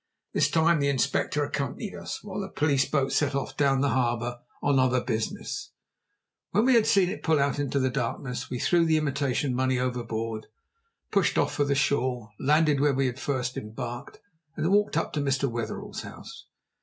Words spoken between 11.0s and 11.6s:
pushed off